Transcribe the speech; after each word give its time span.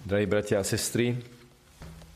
Drahí 0.00 0.24
bratia 0.24 0.56
a 0.56 0.64
sestry, 0.64 1.12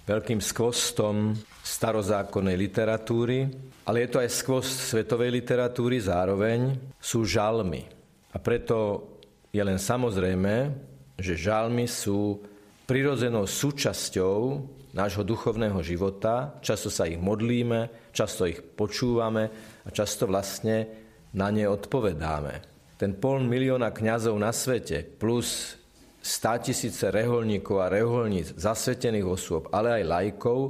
veľkým 0.09 0.41
skvostom 0.41 1.37
starozákonnej 1.61 2.57
literatúry, 2.57 3.45
ale 3.85 3.97
je 4.01 4.09
to 4.09 4.25
aj 4.25 4.31
skvost 4.41 4.89
svetovej 4.89 5.29
literatúry 5.29 6.01
zároveň, 6.01 6.81
sú 6.97 7.29
žalmy. 7.29 7.85
A 8.33 8.41
preto 8.41 9.05
je 9.53 9.61
len 9.61 9.77
samozrejme, 9.77 10.73
že 11.21 11.37
žalmy 11.37 11.85
sú 11.85 12.41
prirodzenou 12.89 13.45
súčasťou 13.45 14.65
nášho 14.97 15.21
duchovného 15.21 15.85
života. 15.85 16.57
Často 16.65 16.89
sa 16.89 17.05
ich 17.05 17.21
modlíme, 17.21 18.09
často 18.17 18.49
ich 18.49 18.65
počúvame 18.65 19.53
a 19.85 19.89
často 19.93 20.25
vlastne 20.25 20.89
na 21.37 21.53
ne 21.53 21.69
odpovedáme. 21.69 22.65
Ten 22.97 23.13
pol 23.13 23.45
milióna 23.45 23.93
kňazov 23.93 24.41
na 24.41 24.57
svete 24.57 25.05
plus 25.05 25.77
stá 26.25 26.57
tisíce 26.57 27.13
reholníkov 27.13 27.85
a 27.85 27.93
reholníc, 27.93 28.57
zasvetených 28.57 29.29
osôb, 29.29 29.69
ale 29.69 30.01
aj 30.01 30.09
lajkov, 30.09 30.61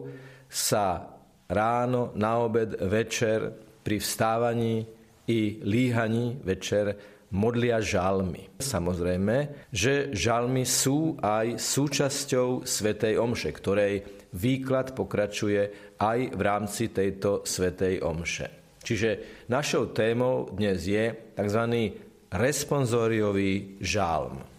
sa 0.51 1.15
ráno, 1.47 2.11
na 2.19 2.43
obed, 2.43 2.75
večer, 2.83 3.55
pri 3.85 4.03
vstávaní 4.03 4.83
i 5.31 5.61
líhaní 5.63 6.41
večer 6.43 6.97
modlia 7.35 7.79
žalmy. 7.83 8.59
Samozrejme, 8.59 9.69
že 9.71 10.11
žalmy 10.15 10.65
sú 10.65 11.19
aj 11.21 11.59
súčasťou 11.61 12.65
Svetej 12.65 13.19
Omše, 13.19 13.51
ktorej 13.51 13.95
výklad 14.35 14.95
pokračuje 14.95 15.95
aj 16.01 16.19
v 16.35 16.41
rámci 16.41 16.91
tejto 16.91 17.47
Svetej 17.47 18.03
Omše. 18.03 18.79
Čiže 18.85 19.45
našou 19.49 19.91
témou 19.91 20.49
dnes 20.53 20.85
je 20.85 21.13
tzv. 21.35 21.63
responsoriový 22.33 23.81
žalm. 23.81 24.54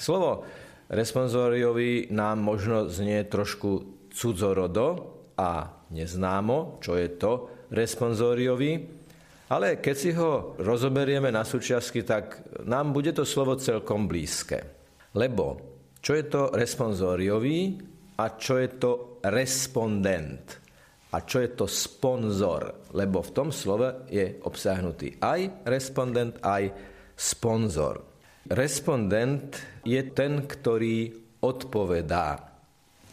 Slovo 0.00 0.48
responsoriový 0.88 2.08
nám 2.08 2.40
možno 2.40 2.88
znie 2.88 3.28
trošku 3.28 4.00
cudzorodo 4.08 4.88
a 5.36 5.68
neznámo, 5.92 6.80
čo 6.80 6.96
je 6.96 7.08
to 7.20 7.32
responsoriový, 7.68 8.80
ale 9.50 9.82
keď 9.82 9.96
si 9.98 10.10
ho 10.16 10.56
rozoberieme 10.56 11.28
na 11.28 11.44
súčiastky, 11.44 12.06
tak 12.06 12.40
nám 12.64 12.96
bude 12.96 13.12
to 13.12 13.28
slovo 13.28 13.60
celkom 13.60 14.08
blízke. 14.08 14.58
Lebo 15.12 15.58
čo 16.00 16.16
je 16.16 16.24
to 16.30 16.42
responsoriový 16.54 17.76
a 18.16 18.24
čo 18.40 18.56
je 18.56 18.68
to 18.80 18.92
respondent 19.26 20.58
a 21.10 21.26
čo 21.26 21.42
je 21.42 21.50
to 21.58 21.66
sponzor, 21.66 22.94
lebo 22.94 23.18
v 23.20 23.34
tom 23.34 23.50
slove 23.50 24.06
je 24.06 24.38
obsahnutý 24.46 25.18
aj 25.18 25.66
respondent, 25.66 26.38
aj 26.38 26.70
sponzor. 27.18 28.09
Respondent 28.48 29.60
je 29.84 30.00
ten, 30.16 30.48
ktorý 30.48 31.12
odpovedá. 31.44 32.40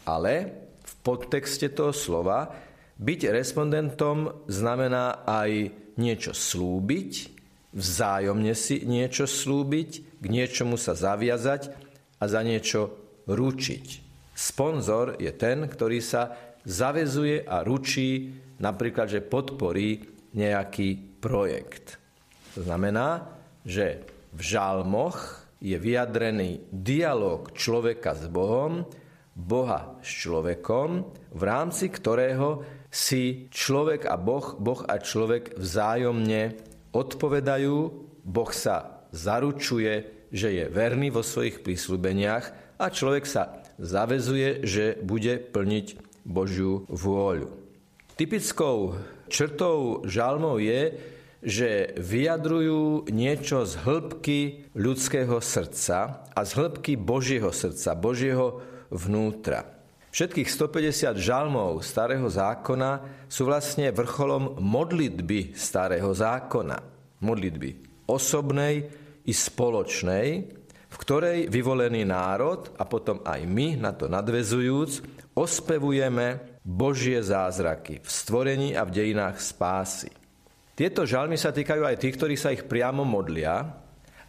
Ale 0.07 0.33
v 0.79 0.93
podtexte 1.03 1.67
toho 1.75 1.91
slova 1.91 2.55
byť 2.97 3.21
respondentom 3.29 4.47
znamená 4.47 5.27
aj 5.27 5.71
niečo 5.99 6.31
slúbiť, 6.31 7.11
vzájomne 7.75 8.55
si 8.55 8.87
niečo 8.87 9.27
slúbiť, 9.27 10.21
k 10.23 10.25
niečomu 10.25 10.79
sa 10.79 10.97
zaviazať 10.97 11.69
a 12.17 12.23
za 12.25 12.41
niečo 12.41 12.95
ručiť. 13.29 13.85
Sponzor 14.33 15.17
je 15.21 15.29
ten, 15.33 15.65
ktorý 15.65 15.99
sa 16.01 16.33
zavezuje 16.65 17.45
a 17.45 17.61
ručí 17.61 18.33
napríklad, 18.57 19.09
že 19.09 19.25
podporí 19.25 20.05
nejaký 20.33 21.19
projekt. 21.21 21.97
To 22.57 22.65
znamená, 22.65 23.25
že 23.65 24.16
v 24.37 24.41
žalmoch 24.45 25.49
je 25.57 25.73
vyjadrený 25.73 26.69
dialog 26.69 27.49
človeka 27.57 28.13
s 28.13 28.29
Bohom, 28.29 28.85
Boha 29.33 29.97
s 30.05 30.09
človekom, 30.25 30.89
v 31.33 31.41
rámci 31.41 31.89
ktorého 31.89 32.61
si 32.93 33.49
človek 33.49 34.05
a 34.05 34.17
Boh, 34.17 34.53
Boh 34.61 34.85
a 34.85 35.01
človek 35.01 35.57
vzájomne 35.57 36.53
odpovedajú, 36.93 37.77
Boh 38.21 38.51
sa 38.53 39.05
zaručuje, 39.09 40.29
že 40.29 40.49
je 40.53 40.65
verný 40.69 41.09
vo 41.09 41.25
svojich 41.25 41.65
prísľubeniach 41.65 42.77
a 42.77 42.85
človek 42.93 43.25
sa 43.25 43.65
zavezuje, 43.81 44.65
že 44.65 45.01
bude 45.01 45.41
plniť 45.41 45.87
Božiu 46.25 46.85
vôľu. 46.89 47.49
Typickou 48.17 48.97
črtou 49.29 50.01
žalmov 50.05 50.57
je, 50.61 50.97
že 51.47 51.95
vyjadrujú 51.95 53.07
niečo 53.07 53.63
z 53.63 53.79
hĺbky 53.87 54.39
ľudského 54.75 55.39
srdca 55.39 56.27
a 56.27 56.41
z 56.43 56.51
hĺbky 56.59 56.99
Božieho 56.99 57.55
srdca, 57.55 57.95
Božieho 57.95 58.59
vnútra. 58.91 59.63
Všetkých 60.11 60.49
150 60.51 61.15
žalmov 61.15 61.79
starého 61.87 62.27
zákona 62.27 63.23
sú 63.31 63.47
vlastne 63.47 63.95
vrcholom 63.95 64.59
modlitby 64.59 65.55
starého 65.55 66.11
zákona. 66.11 66.83
Modlitby 67.23 67.69
osobnej 68.11 68.83
i 69.23 69.31
spoločnej, 69.31 70.27
v 70.87 70.95
ktorej 70.99 71.47
vyvolený 71.47 72.03
národ 72.03 72.75
a 72.75 72.83
potom 72.83 73.23
aj 73.23 73.39
my 73.47 73.79
na 73.79 73.95
to 73.95 74.11
nadvezujúc 74.11 74.91
ospevujeme 75.31 76.59
Božie 76.59 77.23
zázraky 77.23 78.03
v 78.03 78.09
stvorení 78.09 78.69
a 78.75 78.83
v 78.83 78.91
dejinách 78.99 79.39
spásy. 79.39 80.26
Tieto 80.77 81.09
žalmy 81.09 81.41
sa 81.41 81.49
týkajú 81.49 81.89
aj 81.89 81.97
tých, 81.97 82.15
ktorí 82.21 82.35
sa 82.37 82.53
ich 82.53 82.69
priamo 82.69 83.01
modlia 83.01 83.65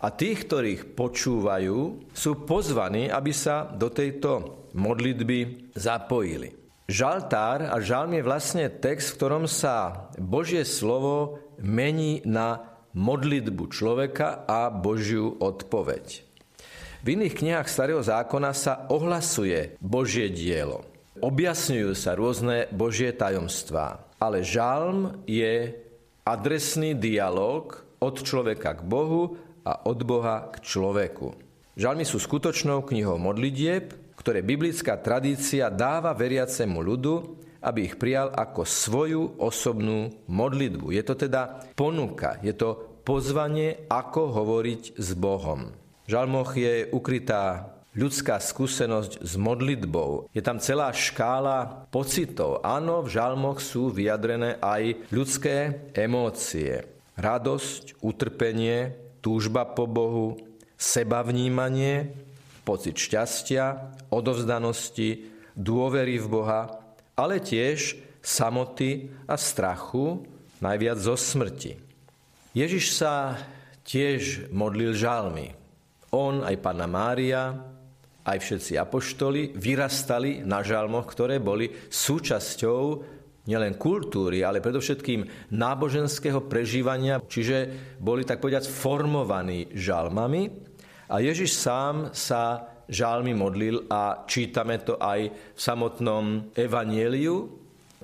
a 0.01 0.09
tých, 0.09 0.49
ktorých 0.49 0.97
počúvajú, 0.97 2.09
sú 2.09 2.31
pozvaní, 2.49 3.13
aby 3.13 3.37
sa 3.37 3.69
do 3.69 3.93
tejto 3.93 4.65
modlitby 4.73 5.69
zapojili. 5.77 6.57
Žaltár 6.89 7.69
a 7.69 7.77
žalm 7.85 8.17
je 8.17 8.25
vlastne 8.25 8.73
text, 8.73 9.13
v 9.13 9.17
ktorom 9.21 9.45
sa 9.45 10.09
Božie 10.17 10.65
slovo 10.65 11.37
mení 11.61 12.25
na 12.25 12.65
modlitbu 12.97 13.69
človeka 13.69 14.49
a 14.49 14.73
Božiu 14.73 15.37
odpoveď. 15.37 16.25
V 17.05 17.07
iných 17.13 17.45
knihách 17.45 17.69
Starého 17.69 18.01
zákona 18.01 18.57
sa 18.57 18.89
ohlasuje 18.89 19.77
Božie 19.85 20.33
dielo. 20.33 20.81
Objasňujú 21.21 21.93
sa 21.93 22.17
rôzne 22.17 22.73
Božie 22.73 23.13
tajomstvá. 23.13 24.17
Ale 24.17 24.41
žalm 24.41 25.21
je 25.29 25.87
adresný 26.29 26.93
dialog 26.93 27.73
od 28.05 28.21
človeka 28.21 28.77
k 28.77 28.83
Bohu 28.85 29.41
a 29.65 29.89
od 29.89 30.05
Boha 30.05 30.53
k 30.53 30.61
človeku. 30.61 31.33
Žalmy 31.81 32.05
sú 32.05 32.21
skutočnou 32.21 32.85
knihou 32.85 33.17
modlitieb, 33.17 33.97
ktoré 34.19 34.45
biblická 34.45 35.01
tradícia 35.01 35.73
dáva 35.73 36.13
veriacemu 36.13 36.79
ľudu, 36.85 37.15
aby 37.65 37.89
ich 37.89 37.97
prijal 37.97 38.35
ako 38.35 38.63
svoju 38.67 39.23
osobnú 39.41 40.13
modlitbu. 40.29 40.93
Je 40.93 41.03
to 41.07 41.15
teda 41.17 41.65
ponuka, 41.73 42.37
je 42.45 42.53
to 42.53 43.01
pozvanie, 43.09 43.89
ako 43.89 44.29
hovoriť 44.37 45.01
s 45.01 45.09
Bohom. 45.17 45.73
V 46.05 46.09
žalmoch 46.13 46.55
je 46.61 46.93
ukrytá 46.93 47.73
ľudská 47.99 48.39
skúsenosť 48.39 49.27
s 49.27 49.35
modlitbou. 49.35 50.31
Je 50.31 50.39
tam 50.39 50.63
celá 50.63 50.95
škála 50.95 51.91
pocitov. 51.91 52.63
Áno, 52.63 53.03
v 53.03 53.11
žalmoch 53.11 53.59
sú 53.59 53.91
vyjadrené 53.91 54.63
aj 54.63 55.11
ľudské 55.11 55.91
emócie. 55.99 56.87
Radosť, 57.19 57.99
utrpenie, 57.99 58.95
túžba 59.19 59.67
po 59.67 59.91
Bohu, 59.91 60.39
sebavnímanie, 60.79 62.15
pocit 62.63 62.95
šťastia, 62.95 63.91
odovzdanosti, 64.15 65.27
dôvery 65.59 66.23
v 66.23 66.27
Boha, 66.31 66.71
ale 67.19 67.43
tiež 67.43 67.99
samoty 68.23 69.11
a 69.27 69.35
strachu, 69.35 70.23
najviac 70.63 71.03
zo 71.03 71.19
smrti. 71.19 71.75
Ježiš 72.55 72.95
sa 72.95 73.35
tiež 73.83 74.55
modlil 74.55 74.95
žalmy. 74.95 75.59
On 76.15 76.47
aj 76.47 76.57
Pana 76.63 76.87
Mária, 76.87 77.59
aj 78.29 78.39
všetci 78.45 78.73
apoštoli 78.77 79.57
vyrastali 79.57 80.45
na 80.45 80.61
žalmoch, 80.61 81.09
ktoré 81.09 81.41
boli 81.41 81.73
súčasťou 81.89 82.83
nielen 83.49 83.81
kultúry, 83.81 84.45
ale 84.45 84.61
predovšetkým 84.61 85.51
náboženského 85.57 86.45
prežívania, 86.45 87.25
čiže 87.25 87.57
boli 87.97 88.29
tak 88.29 88.45
povedať 88.45 88.69
formovaní 88.69 89.73
žalmami. 89.73 90.69
A 91.09 91.25
Ježiš 91.25 91.57
sám 91.57 92.13
sa 92.13 92.69
žalmi 92.85 93.33
modlil 93.33 93.89
a 93.89 94.29
čítame 94.29 94.77
to 94.85 95.01
aj 95.01 95.33
v 95.33 95.61
samotnom 95.61 96.53
evanieliu. 96.53 97.49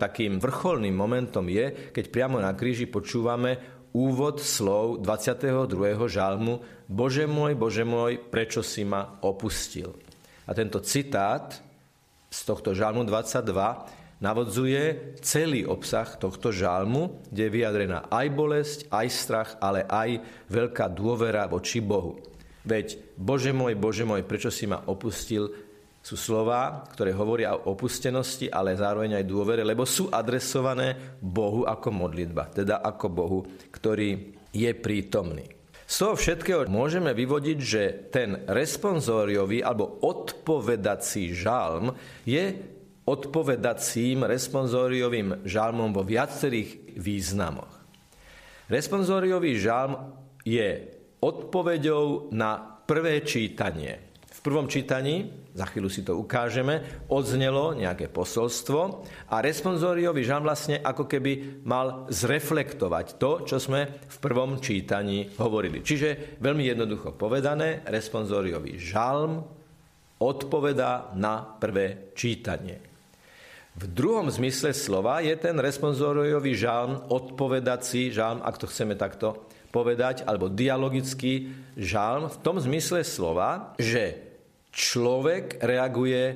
Takým 0.00 0.40
vrcholným 0.40 0.96
momentom 0.96 1.44
je, 1.52 1.92
keď 1.92 2.04
priamo 2.08 2.40
na 2.40 2.56
kríži 2.56 2.88
počúvame 2.88 3.84
úvod 3.94 4.40
slov 4.42 5.04
22. 5.04 5.70
žalmu 6.08 6.58
Bože 6.84 7.24
môj, 7.24 7.56
Bože 7.56 7.84
môj, 7.86 8.20
prečo 8.28 8.60
si 8.60 8.84
ma 8.84 9.20
opustil? 9.24 10.03
A 10.44 10.52
tento 10.52 10.80
citát 10.84 11.56
z 12.28 12.40
tohto 12.44 12.74
žalmu 12.76 13.06
22 13.06 14.20
navodzuje 14.20 15.16
celý 15.20 15.68
obsah 15.68 16.06
tohto 16.16 16.48
žalmu, 16.54 17.20
kde 17.28 17.42
je 17.46 17.54
vyjadrená 17.54 18.08
aj 18.08 18.26
bolesť, 18.32 18.78
aj 18.88 19.06
strach, 19.10 19.50
ale 19.60 19.84
aj 19.84 20.22
veľká 20.48 20.88
dôvera 20.90 21.44
voči 21.44 21.84
Bohu. 21.84 22.16
Veď, 22.64 22.96
Bože 23.20 23.52
môj, 23.52 23.76
Bože 23.76 24.08
môj, 24.08 24.24
prečo 24.24 24.48
si 24.48 24.64
ma 24.64 24.80
opustil, 24.88 25.52
Sú 26.04 26.20
slova, 26.20 26.84
ktoré 26.92 27.16
hovoria 27.16 27.56
o 27.56 27.72
opustenosti, 27.72 28.52
ale 28.52 28.76
zároveň 28.76 29.16
aj 29.16 29.24
dôvere, 29.24 29.64
lebo 29.64 29.88
sú 29.88 30.12
adresované 30.12 31.16
Bohu 31.16 31.64
ako 31.64 31.88
modlitba, 31.88 32.52
teda 32.52 32.84
ako 32.84 33.06
Bohu, 33.08 33.40
ktorý 33.72 34.36
je 34.52 34.70
prítomný. 34.76 35.53
Z 35.84 35.94
toho 36.00 36.14
všetkého 36.16 36.64
môžeme 36.72 37.12
vyvodiť, 37.12 37.58
že 37.60 37.82
ten 38.08 38.40
responsóriový 38.48 39.60
alebo 39.60 40.00
odpovedací 40.00 41.36
žalm 41.36 41.92
je 42.24 42.56
odpovedacím 43.04 44.24
responsóriovým 44.24 45.44
žalmom 45.44 45.92
vo 45.92 46.00
viacerých 46.00 46.96
významoch. 46.96 47.68
Responsóriový 48.72 49.60
žalm 49.60 50.16
je 50.40 50.88
odpoveďou 51.20 52.32
na 52.32 52.80
prvé 52.88 53.20
čítanie. 53.20 54.13
Prvom 54.44 54.68
čítaní 54.68 55.44
za 55.54 55.70
chvíľu 55.70 55.86
si 55.86 56.02
to 56.02 56.18
ukážeme, 56.18 57.06
odznelo 57.06 57.78
nejaké 57.78 58.10
posolstvo 58.10 59.06
a 59.30 59.38
responsoriový 59.38 60.26
žalm 60.26 60.50
vlastne 60.50 60.82
ako 60.82 61.06
keby 61.06 61.62
mal 61.62 62.10
zreflektovať 62.10 63.22
to, 63.22 63.46
čo 63.46 63.62
sme 63.62 63.86
v 63.86 64.16
prvom 64.18 64.58
čítaní 64.58 65.30
hovorili. 65.38 65.86
Čiže 65.86 66.36
veľmi 66.42 66.66
jednoducho 66.66 67.14
povedané, 67.14 67.86
responsoriový 67.86 68.82
žalm 68.82 69.46
odpovedá 70.18 71.14
na 71.14 71.46
prvé 71.46 72.10
čítanie. 72.18 72.82
V 73.78 73.90
druhom 73.90 74.26
zmysle 74.30 74.74
slova 74.74 75.22
je 75.22 75.34
ten 75.38 75.54
responsoriový 75.54 76.54
žalm 76.58 77.10
odpovedací 77.10 78.10
žalm, 78.10 78.42
ak 78.42 78.58
to 78.58 78.66
chceme 78.66 78.98
takto 78.98 79.46
povedať, 79.74 80.22
alebo 80.26 80.46
dialogický 80.50 81.50
žalm 81.74 82.30
v 82.30 82.40
tom 82.42 82.62
zmysle 82.62 83.02
slova, 83.02 83.74
že 83.78 84.23
človek 84.74 85.62
reaguje 85.62 86.34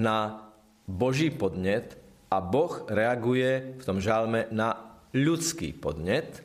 na 0.00 0.48
Boží 0.88 1.28
podnet 1.28 2.00
a 2.32 2.40
Boh 2.40 2.88
reaguje 2.88 3.76
v 3.76 3.82
tom 3.84 4.00
žalme 4.00 4.48
na 4.48 4.96
ľudský 5.12 5.76
podnet. 5.76 6.40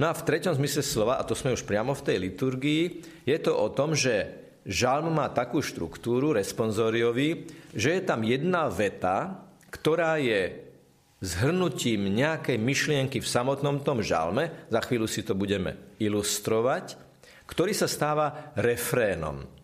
No 0.00 0.08
a 0.08 0.16
v 0.16 0.24
treťom 0.24 0.56
zmysle 0.56 0.80
slova, 0.80 1.20
a 1.20 1.26
to 1.28 1.36
sme 1.36 1.52
už 1.52 1.68
priamo 1.68 1.92
v 1.92 2.04
tej 2.08 2.16
liturgii, 2.16 2.82
je 3.28 3.38
to 3.38 3.52
o 3.52 3.68
tom, 3.68 3.92
že 3.92 4.32
žalm 4.64 5.12
má 5.12 5.28
takú 5.28 5.60
štruktúru 5.60 6.32
responsoriový, 6.32 7.44
že 7.76 8.00
je 8.00 8.02
tam 8.02 8.24
jedna 8.24 8.72
veta, 8.72 9.44
ktorá 9.68 10.16
je 10.16 10.56
zhrnutím 11.20 12.08
nejakej 12.08 12.56
myšlienky 12.56 13.20
v 13.20 13.28
samotnom 13.28 13.84
tom 13.84 14.00
žalme, 14.00 14.48
za 14.72 14.80
chvíľu 14.80 15.04
si 15.04 15.20
to 15.20 15.36
budeme 15.36 15.76
ilustrovať, 16.00 16.96
ktorý 17.44 17.76
sa 17.76 17.84
stáva 17.84 18.56
refrénom 18.56 19.59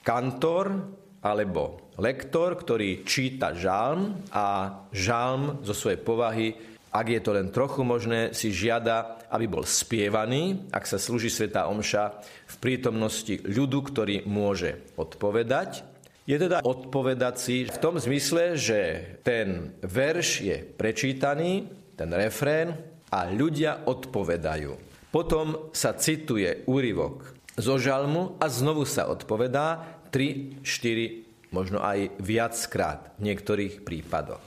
kantor 0.00 0.96
alebo 1.20 1.92
lektor, 2.00 2.56
ktorý 2.56 3.04
číta 3.04 3.52
žalm 3.52 4.24
a 4.32 4.80
žalm 4.90 5.60
zo 5.60 5.76
svojej 5.76 6.00
povahy, 6.00 6.48
ak 6.90 7.06
je 7.06 7.20
to 7.22 7.30
len 7.30 7.54
trochu 7.54 7.86
možné, 7.86 8.34
si 8.34 8.50
žiada, 8.50 9.22
aby 9.30 9.46
bol 9.46 9.62
spievaný, 9.62 10.66
ak 10.74 10.90
sa 10.90 10.98
slúži 10.98 11.30
Sveta 11.30 11.70
Omša 11.70 12.04
v 12.50 12.56
prítomnosti 12.58 13.38
ľudu, 13.46 13.78
ktorý 13.86 14.26
môže 14.26 14.90
odpovedať. 14.98 15.86
Je 16.26 16.34
teda 16.34 16.66
odpovedací 16.66 17.70
v 17.70 17.78
tom 17.78 17.94
zmysle, 17.98 18.58
že 18.58 18.80
ten 19.22 19.70
verš 19.86 20.28
je 20.42 20.56
prečítaný, 20.66 21.70
ten 21.94 22.10
refrén, 22.10 22.74
a 23.10 23.26
ľudia 23.26 23.86
odpovedajú. 23.90 24.72
Potom 25.10 25.74
sa 25.74 25.98
cituje 25.98 26.62
úryvok 26.70 27.39
zo 27.58 27.74
žalmu 27.80 28.36
a 28.38 28.46
znovu 28.46 28.86
sa 28.86 29.10
odpovedá 29.10 29.98
3, 30.10 30.62
4, 30.62 31.54
možno 31.54 31.82
aj 31.82 32.18
viackrát 32.22 33.14
v 33.18 33.30
niektorých 33.30 33.82
prípadoch. 33.82 34.42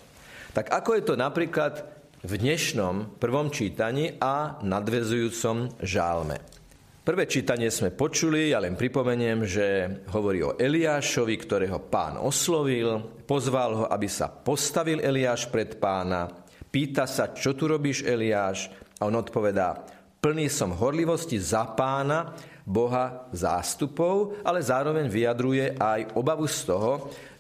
Tak 0.54 0.70
ako 0.70 0.90
je 0.96 1.04
to 1.04 1.16
napríklad 1.18 1.84
v 2.24 2.34
dnešnom 2.40 3.20
prvom 3.20 3.52
čítaní 3.52 4.16
a 4.22 4.62
nadvezujúcom 4.64 5.82
žálme. 5.84 6.40
Prvé 7.04 7.28
čítanie 7.28 7.68
sme 7.68 7.92
počuli, 7.92 8.56
ja 8.56 8.64
len 8.64 8.80
pripomeniem, 8.80 9.44
že 9.44 9.92
hovorí 10.16 10.40
o 10.40 10.56
Eliášovi, 10.56 11.36
ktorého 11.36 11.84
pán 11.92 12.16
oslovil, 12.16 13.20
pozval 13.28 13.72
ho, 13.76 13.86
aby 13.92 14.08
sa 14.08 14.32
postavil 14.32 15.04
Eliáš 15.04 15.52
pred 15.52 15.76
pána, 15.76 16.32
pýta 16.72 17.04
sa, 17.04 17.36
čo 17.36 17.60
tu 17.60 17.68
robíš 17.68 18.08
Eliáš, 18.08 18.72
a 19.04 19.12
on 19.12 19.20
odpovedá, 19.20 19.84
plný 20.24 20.48
som 20.48 20.72
horlivosti 20.72 21.36
za 21.36 21.68
pána 21.76 22.32
Boha 22.64 23.28
zástupov, 23.36 24.40
ale 24.48 24.64
zároveň 24.64 25.12
vyjadruje 25.12 25.76
aj 25.76 26.16
obavu 26.16 26.48
z 26.48 26.60
toho, 26.64 26.92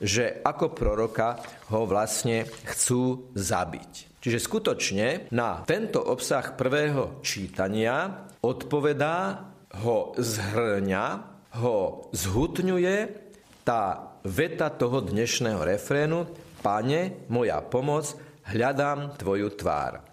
že 0.03 0.43
ako 0.43 0.75
proroka 0.75 1.39
ho 1.71 1.87
vlastne 1.87 2.43
chcú 2.67 3.31
zabiť. 3.31 4.19
Čiže 4.23 4.39
skutočne 4.39 5.07
na 5.35 5.63
tento 5.67 5.99
obsah 5.99 6.55
prvého 6.55 7.19
čítania 7.23 8.27
odpovedá, 8.39 9.51
ho 9.83 10.13
zhrňa, 10.15 11.05
ho 11.59 12.07
zhutňuje 12.13 12.97
tá 13.65 14.13
veta 14.21 14.69
toho 14.69 15.01
dnešného 15.01 15.65
refrénu 15.65 16.29
Pane, 16.61 17.27
moja 17.27 17.59
pomoc, 17.59 18.15
hľadám 18.47 19.17
Tvoju 19.19 19.49
tvár. 19.59 20.12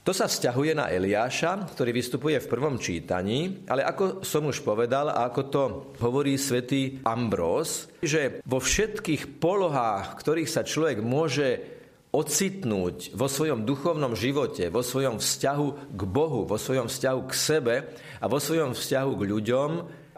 To 0.00 0.16
sa 0.16 0.24
vzťahuje 0.24 0.72
na 0.72 0.88
Eliáša, 0.88 1.76
ktorý 1.76 1.92
vystupuje 1.92 2.40
v 2.40 2.48
prvom 2.48 2.80
čítaní, 2.80 3.68
ale 3.68 3.84
ako 3.84 4.24
som 4.24 4.48
už 4.48 4.64
povedal 4.64 5.12
a 5.12 5.28
ako 5.28 5.42
to 5.52 5.62
hovorí 6.00 6.40
svätý 6.40 7.04
Ambrós, 7.04 7.92
že 8.00 8.40
vo 8.48 8.64
všetkých 8.64 9.36
polohách, 9.36 10.16
ktorých 10.16 10.48
sa 10.48 10.64
človek 10.64 11.04
môže 11.04 11.80
ocitnúť 12.10 13.14
vo 13.14 13.30
svojom 13.30 13.62
duchovnom 13.62 14.18
živote, 14.18 14.66
vo 14.72 14.82
svojom 14.82 15.22
vzťahu 15.22 15.94
k 15.94 16.02
Bohu, 16.08 16.42
vo 16.42 16.56
svojom 16.56 16.88
vzťahu 16.90 17.20
k 17.28 17.32
sebe 17.36 17.74
a 18.18 18.24
vo 18.26 18.42
svojom 18.42 18.74
vzťahu 18.74 19.10
k 19.14 19.22
ľuďom, 19.30 19.70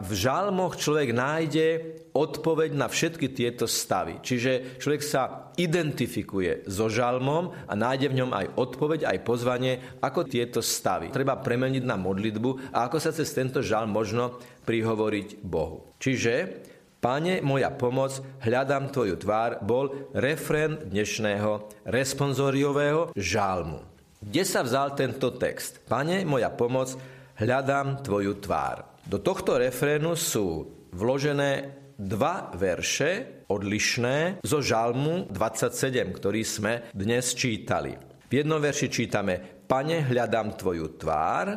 v 0.03 0.11
žalmoch 0.11 0.75
človek 0.75 1.15
nájde 1.15 1.67
odpoveď 2.11 2.75
na 2.75 2.91
všetky 2.91 3.31
tieto 3.31 3.65
stavy. 3.65 4.19
Čiže 4.19 4.77
človek 4.77 5.01
sa 5.01 5.49
identifikuje 5.55 6.67
so 6.67 6.91
žalmom 6.91 7.55
a 7.65 7.73
nájde 7.73 8.11
v 8.11 8.17
ňom 8.19 8.31
aj 8.35 8.45
odpoveď, 8.59 8.99
aj 9.07 9.19
pozvanie, 9.23 9.73
ako 10.03 10.27
tieto 10.27 10.59
stavy 10.59 11.09
treba 11.09 11.39
premeniť 11.39 11.83
na 11.87 11.95
modlitbu 11.95 12.75
a 12.75 12.85
ako 12.91 12.97
sa 12.99 13.15
cez 13.15 13.31
tento 13.31 13.63
žalm 13.63 13.95
možno 13.95 14.37
prihovoriť 14.67 15.39
Bohu. 15.41 15.95
Čiže 15.97 16.33
Pane, 17.03 17.43
moja 17.43 17.67
pomoc, 17.67 18.15
hľadám 18.47 18.87
Tvoju 18.87 19.19
tvár, 19.19 19.59
bol 19.59 20.07
refrén 20.15 20.79
dnešného 20.87 21.83
responsoriového 21.83 23.11
žalmu. 23.11 23.83
Kde 24.23 24.43
sa 24.47 24.63
vzal 24.63 24.95
tento 24.95 25.35
text? 25.35 25.83
Pane, 25.83 26.23
moja 26.23 26.47
pomoc, 26.47 26.95
hľadám 27.35 27.99
Tvoju 28.07 28.39
tvár. 28.39 28.92
Do 29.03 29.19
tohto 29.19 29.59
refrénu 29.59 30.15
sú 30.15 30.63
vložené 30.95 31.75
dva 31.99 32.55
verše 32.55 33.43
odlišné 33.51 34.39
zo 34.39 34.63
Žalmu 34.63 35.27
27, 35.27 36.07
ktorý 36.15 36.41
sme 36.47 36.87
dnes 36.95 37.35
čítali. 37.35 37.99
V 37.99 38.31
jednom 38.31 38.63
verši 38.63 38.87
čítame 38.87 39.35
Pane, 39.67 40.07
hľadám 40.07 40.55
Tvoju 40.55 40.95
tvár 40.95 41.47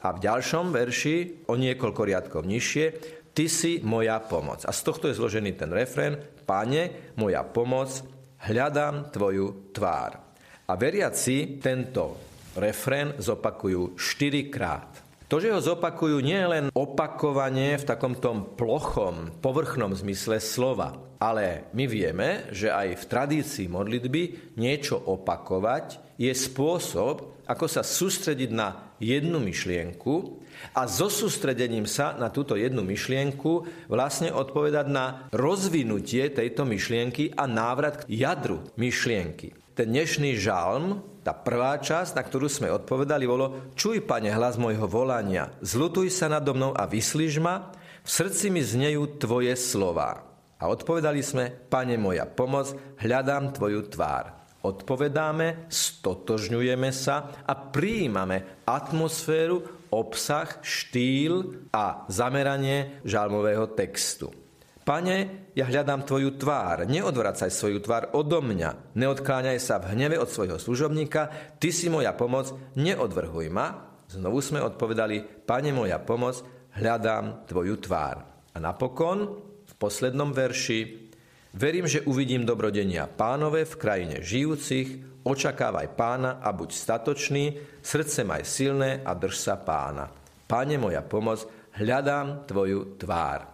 a 0.00 0.08
v 0.16 0.18
ďalšom 0.18 0.72
verši, 0.72 1.46
o 1.52 1.54
niekoľko 1.60 2.02
riadkov 2.08 2.42
nižšie, 2.48 2.86
Ty 3.34 3.46
si 3.52 3.84
moja 3.84 4.22
pomoc. 4.24 4.64
A 4.64 4.72
z 4.72 4.80
tohto 4.80 5.04
je 5.10 5.18
zložený 5.18 5.60
ten 5.60 5.68
refrén 5.76 6.16
Pane, 6.48 7.12
moja 7.20 7.44
pomoc, 7.44 8.00
hľadám 8.48 9.12
Tvoju 9.12 9.76
tvár. 9.76 10.24
A 10.64 10.72
veriaci 10.80 11.60
tento 11.60 12.16
refrén 12.56 13.12
zopakujú 13.20 13.92
štyrikrát. 14.00 15.03
To, 15.24 15.40
že 15.40 15.56
ho 15.56 15.60
zopakujú, 15.60 16.20
nie 16.20 16.36
len 16.44 16.68
opakovanie 16.76 17.80
v 17.80 17.88
takom 17.88 18.12
tom 18.12 18.44
plochom, 18.44 19.32
povrchnom 19.40 19.96
zmysle 19.96 20.36
slova, 20.36 21.00
ale 21.16 21.64
my 21.72 21.88
vieme, 21.88 22.44
že 22.52 22.68
aj 22.68 23.00
v 23.00 23.08
tradícii 23.08 23.66
modlitby 23.72 24.52
niečo 24.60 25.00
opakovať 25.00 26.20
je 26.20 26.28
spôsob, 26.28 27.40
ako 27.48 27.66
sa 27.66 27.80
sústrediť 27.80 28.50
na 28.52 28.92
jednu 29.00 29.40
myšlienku 29.40 30.44
a 30.76 30.84
so 30.84 31.08
sústredením 31.08 31.88
sa 31.88 32.12
na 32.20 32.28
túto 32.28 32.52
jednu 32.60 32.84
myšlienku 32.84 33.64
vlastne 33.88 34.28
odpovedať 34.28 34.86
na 34.92 35.28
rozvinutie 35.32 36.36
tejto 36.36 36.68
myšlienky 36.68 37.32
a 37.32 37.48
návrat 37.48 38.04
k 38.04 38.12
jadru 38.28 38.60
myšlienky. 38.76 39.56
Ten 39.72 39.88
dnešný 39.88 40.36
žalm 40.36 41.13
tá 41.24 41.32
prvá 41.32 41.80
časť, 41.80 42.20
na 42.20 42.22
ktorú 42.22 42.52
sme 42.52 42.68
odpovedali, 42.68 43.24
bolo 43.24 43.72
Čuj, 43.72 44.04
pane, 44.04 44.28
hlas 44.28 44.60
mojho 44.60 44.84
volania, 44.84 45.56
zlutuj 45.64 46.12
sa 46.12 46.28
nado 46.28 46.52
mnou 46.52 46.76
a 46.76 46.84
vyslíž 46.84 47.40
ma, 47.40 47.72
v 48.04 48.08
srdci 48.12 48.52
mi 48.52 48.60
znejú 48.60 49.16
tvoje 49.16 49.56
slova. 49.56 50.20
A 50.60 50.68
odpovedali 50.68 51.24
sme, 51.24 51.48
pane 51.48 51.96
moja 51.96 52.28
pomoc, 52.28 52.76
hľadám 53.00 53.56
tvoju 53.56 53.88
tvár. 53.88 54.44
Odpovedáme, 54.64 55.68
stotožňujeme 55.72 56.92
sa 56.92 57.32
a 57.40 57.52
prijímame 57.56 58.64
atmosféru, 58.68 59.88
obsah, 59.92 60.60
štýl 60.60 61.68
a 61.72 62.04
zameranie 62.12 63.00
žalmového 63.04 63.72
textu. 63.72 64.43
Pane, 64.84 65.48
ja 65.56 65.64
hľadám 65.64 66.04
Tvoju 66.04 66.36
tvár, 66.36 66.84
neodvracaj 66.84 67.48
svoju 67.48 67.80
tvár 67.80 68.12
odo 68.12 68.44
mňa, 68.44 68.92
neodkláňaj 68.92 69.56
sa 69.56 69.80
v 69.80 69.96
hneve 69.96 70.20
od 70.20 70.28
svojho 70.28 70.60
služobníka, 70.60 71.32
Ty 71.56 71.72
si 71.72 71.88
moja 71.88 72.12
pomoc, 72.12 72.52
neodvrhuj 72.76 73.48
ma. 73.48 73.96
Znovu 74.12 74.44
sme 74.44 74.60
odpovedali, 74.60 75.48
Pane 75.48 75.72
moja 75.72 75.96
pomoc, 76.04 76.44
hľadám 76.76 77.48
Tvoju 77.48 77.80
tvár. 77.80 78.28
A 78.52 78.60
napokon, 78.60 79.40
v 79.64 79.72
poslednom 79.80 80.36
verši, 80.36 81.08
verím, 81.56 81.88
že 81.88 82.04
uvidím 82.04 82.44
dobrodenia 82.44 83.08
pánové 83.08 83.64
v 83.64 83.80
krajine 83.80 84.20
žijúcich, 84.20 85.24
očakávaj 85.24 85.96
pána 85.96 86.44
a 86.44 86.52
buď 86.52 86.70
statočný, 86.76 87.44
srdce 87.80 88.20
maj 88.20 88.44
silné 88.44 89.00
a 89.00 89.16
drž 89.16 89.48
sa 89.48 89.56
pána. 89.56 90.12
Pane 90.44 90.76
moja 90.76 91.00
pomoc, 91.00 91.48
hľadám 91.80 92.44
Tvoju 92.44 93.00
tvár. 93.00 93.53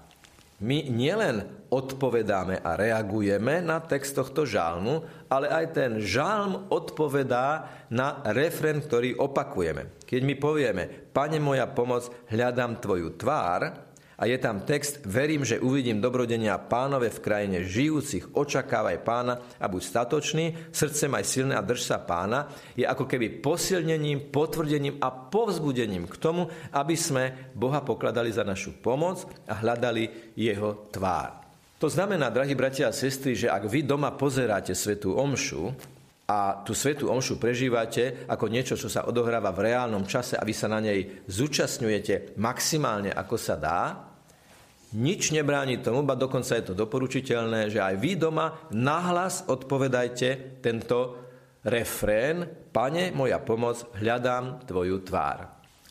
My 0.61 0.85
nielen 0.93 1.67
odpovedáme 1.73 2.61
a 2.61 2.76
reagujeme 2.76 3.64
na 3.64 3.81
text 3.81 4.12
tohto 4.12 4.45
žalmu, 4.45 5.00
ale 5.33 5.49
aj 5.49 5.67
ten 5.73 5.90
žalm 6.05 6.69
odpovedá 6.69 7.64
na 7.88 8.21
refren, 8.37 8.85
ktorý 8.85 9.17
opakujeme. 9.17 10.05
Keď 10.05 10.21
my 10.21 10.35
povieme, 10.37 10.85
Pane 11.11 11.40
moja 11.40 11.64
pomoc, 11.67 12.12
hľadám 12.29 12.76
Tvoju 12.76 13.17
tvár, 13.17 13.90
a 14.21 14.29
je 14.29 14.37
tam 14.37 14.61
text 14.61 15.00
Verím, 15.09 15.49
že 15.49 15.57
uvidím 15.57 16.05
dobrodenia 16.05 16.61
pánove 16.61 17.09
v 17.09 17.23
krajine 17.25 17.65
žijúcich, 17.65 18.37
očakávaj 18.37 19.00
pána 19.00 19.41
a 19.57 19.65
buď 19.65 19.81
statočný, 19.81 20.45
srdce 20.69 21.09
maj 21.09 21.25
silné 21.25 21.57
a 21.57 21.65
drž 21.65 21.81
sa 21.81 21.97
pána, 22.05 22.53
je 22.77 22.85
ako 22.85 23.09
keby 23.09 23.41
posilnením, 23.41 24.29
potvrdením 24.29 25.00
a 25.00 25.09
povzbudením 25.09 26.05
k 26.05 26.21
tomu, 26.21 26.53
aby 26.77 26.93
sme 26.93 27.57
Boha 27.57 27.81
pokladali 27.81 28.29
za 28.29 28.45
našu 28.45 28.77
pomoc 28.77 29.25
a 29.49 29.57
hľadali 29.57 30.37
jeho 30.37 30.93
tvár. 30.93 31.41
To 31.81 31.89
znamená, 31.89 32.29
drahí 32.29 32.53
bratia 32.53 32.93
a 32.93 32.97
sestry, 32.97 33.33
že 33.33 33.49
ak 33.49 33.65
vy 33.65 33.89
doma 33.89 34.12
pozeráte 34.12 34.77
svetú 34.77 35.17
omšu, 35.17 35.73
a 36.31 36.62
tú 36.62 36.79
svetú 36.79 37.11
omšu 37.11 37.43
prežívate 37.43 38.23
ako 38.31 38.47
niečo, 38.47 38.79
čo 38.79 38.87
sa 38.87 39.03
odohráva 39.03 39.50
v 39.50 39.67
reálnom 39.67 40.07
čase 40.07 40.39
a 40.39 40.47
vy 40.47 40.55
sa 40.55 40.71
na 40.71 40.79
nej 40.79 41.27
zúčastňujete 41.27 42.39
maximálne 42.39 43.11
ako 43.11 43.35
sa 43.35 43.59
dá, 43.59 44.10
nič 44.95 45.31
nebráni 45.31 45.79
tomu, 45.79 46.03
ba 46.03 46.19
dokonca 46.19 46.59
je 46.59 46.71
to 46.71 46.75
doporučiteľné, 46.75 47.71
že 47.71 47.81
aj 47.83 47.95
vy 47.99 48.13
doma 48.19 48.71
nahlas 48.75 49.47
odpovedajte 49.47 50.61
tento 50.63 51.19
refrén 51.67 52.47
Pane, 52.71 53.11
moja 53.11 53.43
pomoc, 53.43 53.83
hľadám 53.99 54.63
Tvoju 54.67 55.03
tvár. 55.03 55.39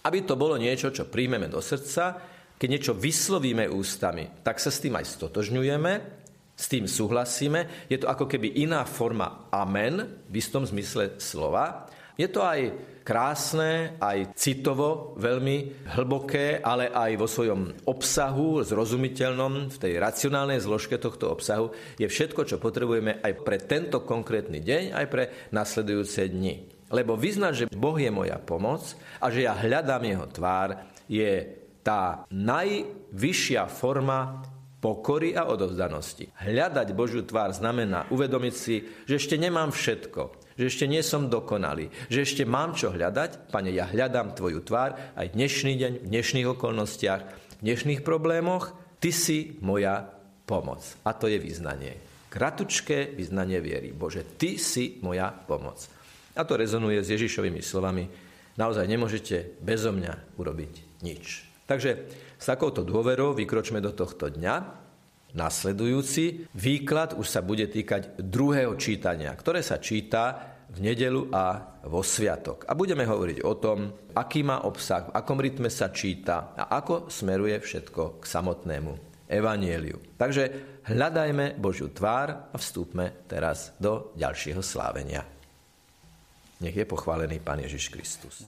Aby 0.03 0.23
to 0.23 0.39
bolo 0.39 0.55
niečo, 0.55 0.95
čo 0.95 1.11
príjmeme 1.11 1.51
do 1.51 1.59
srdca, 1.59 2.15
keď 2.59 2.67
niečo 2.71 2.93
vyslovíme 2.95 3.67
ústami, 3.67 4.43
tak 4.43 4.59
sa 4.59 4.71
s 4.71 4.83
tým 4.83 4.95
aj 4.95 5.05
stotožňujeme, 5.15 5.93
s 6.59 6.65
tým 6.67 6.87
súhlasíme. 6.87 7.87
Je 7.87 7.99
to 7.99 8.11
ako 8.11 8.27
keby 8.27 8.63
iná 8.63 8.83
forma 8.83 9.47
amen 9.47 10.23
v 10.27 10.35
istom 10.35 10.67
zmysle 10.67 11.15
slova. 11.19 11.87
Je 12.19 12.27
to 12.27 12.43
aj 12.43 12.75
krásne, 13.07 13.95
aj 13.95 14.35
citovo 14.35 15.15
veľmi 15.15 15.87
hlboké, 15.95 16.59
ale 16.59 16.91
aj 16.91 17.11
vo 17.15 17.31
svojom 17.31 17.87
obsahu, 17.87 18.59
zrozumiteľnom, 18.61 19.71
v 19.71 19.77
tej 19.79 20.03
racionálnej 20.03 20.59
zložke 20.59 20.99
tohto 20.99 21.31
obsahu, 21.31 21.71
je 21.95 22.03
všetko, 22.05 22.43
čo 22.43 22.59
potrebujeme 22.59 23.23
aj 23.23 23.33
pre 23.47 23.57
tento 23.63 24.03
konkrétny 24.03 24.59
deň, 24.59 24.83
aj 24.99 25.05
pre 25.07 25.23
nasledujúce 25.55 26.27
dni. 26.27 26.67
Lebo 26.91 27.15
vyznať, 27.15 27.53
že 27.55 27.65
Boh 27.71 27.95
je 27.95 28.11
moja 28.11 28.35
pomoc 28.35 28.83
a 29.23 29.31
že 29.31 29.47
ja 29.47 29.55
hľadám 29.55 30.03
jeho 30.03 30.27
tvár, 30.27 30.69
je 31.07 31.55
tá 31.79 32.27
najvyššia 32.29 33.63
forma 33.71 34.43
pokory 34.79 35.35
a 35.35 35.47
odovzdanosti. 35.47 36.31
Hľadať 36.39 36.87
Božiu 36.95 37.23
tvár 37.27 37.51
znamená 37.51 38.07
uvedomiť 38.11 38.53
si, 38.55 38.83
že 39.07 39.19
ešte 39.19 39.35
nemám 39.35 39.71
všetko, 39.75 40.38
že 40.59 40.67
ešte 40.67 40.91
nie 40.91 40.99
som 40.99 41.31
dokonalý, 41.31 41.87
že 42.11 42.27
ešte 42.27 42.43
mám 42.43 42.75
čo 42.75 42.91
hľadať. 42.91 43.47
Pane, 43.47 43.71
ja 43.71 43.87
hľadám 43.87 44.35
Tvoju 44.35 44.59
tvár 44.59 45.15
aj 45.15 45.31
dnešný 45.31 45.79
deň, 45.79 45.93
v 46.03 46.07
dnešných 46.11 46.47
okolnostiach, 46.51 47.21
v 47.55 47.61
dnešných 47.63 48.03
problémoch. 48.03 48.75
Ty 48.99 49.15
si 49.15 49.55
moja 49.63 50.03
pomoc. 50.43 50.83
A 51.07 51.15
to 51.15 51.31
je 51.31 51.39
vyznanie. 51.39 51.95
Kratučké 52.27 53.15
vyznanie 53.15 53.63
viery. 53.63 53.95
Bože, 53.95 54.27
Ty 54.35 54.59
si 54.59 54.99
moja 54.99 55.31
pomoc. 55.31 55.87
A 56.35 56.43
to 56.43 56.59
rezonuje 56.59 56.99
s 56.99 57.15
Ježišovými 57.15 57.63
slovami. 57.63 58.11
Naozaj 58.59 58.83
nemôžete 58.83 59.63
bezo 59.63 59.95
mňa 59.95 60.35
urobiť 60.35 60.99
nič. 61.07 61.47
Takže 61.71 62.11
s 62.35 62.43
takouto 62.43 62.83
dôverou 62.83 63.31
vykročme 63.31 63.79
do 63.79 63.95
tohto 63.95 64.27
dňa, 64.27 64.79
Nasledujúci 65.29 66.49
výklad 66.57 67.13
už 67.13 67.27
sa 67.29 67.45
bude 67.45 67.69
týkať 67.69 68.17
druhého 68.17 68.73
čítania, 68.81 69.29
ktoré 69.37 69.61
sa 69.61 69.77
číta 69.77 70.48
v 70.69 70.77
nedelu 70.85 71.33
a 71.33 71.77
vo 71.89 72.05
sviatok. 72.05 72.65
A 72.69 72.77
budeme 72.77 73.07
hovoriť 73.07 73.41
o 73.41 73.53
tom, 73.57 73.79
aký 74.13 74.45
má 74.45 74.63
obsah, 74.65 75.09
v 75.09 75.15
akom 75.17 75.41
rytme 75.41 75.69
sa 75.71 75.89
číta 75.89 76.53
a 76.53 76.69
ako 76.77 77.09
smeruje 77.09 77.57
všetko 77.57 78.21
k 78.21 78.23
samotnému 78.23 78.91
evanieliu. 79.29 80.17
Takže 80.17 80.43
hľadajme 80.89 81.57
Božiu 81.57 81.93
tvár 81.93 82.53
a 82.53 82.55
vstúpme 82.57 83.25
teraz 83.29 83.73
do 83.77 84.13
ďalšieho 84.17 84.61
slávenia. 84.61 85.25
Nech 86.59 86.75
je 86.75 86.83
pochválený 86.83 87.39
Pán 87.39 87.63
Ježiš 87.63 87.87
Kristus. 87.87 88.35